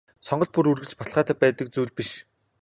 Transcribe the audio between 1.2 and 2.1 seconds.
байдаг зүйл биш.